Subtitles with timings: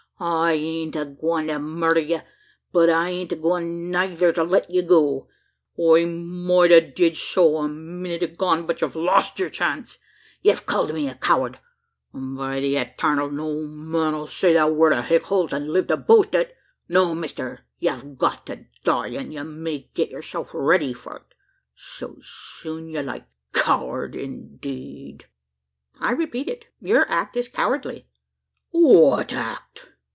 [0.23, 2.19] I ain't agwine to murder ye;
[2.71, 5.27] but I ain't agwine neyther to let ye go.
[5.79, 9.97] I mout a did so a minnit agone, but ye've lost yur chance.
[10.43, 11.57] Ye've called me a coward;
[12.13, 13.31] an' by the Etarnal!
[13.31, 16.49] no man 'll say that word o' Hick Holt, an' live to boast o't.
[16.87, 17.65] No, mister!
[17.79, 21.33] ye've got to die; an' ye may get yurself ready for't,
[21.73, 23.25] 's soon's ye like.
[23.53, 25.25] Coward indeed!"
[25.99, 28.07] "I repeat it your act is cowardly."
[28.69, 29.87] "What act?"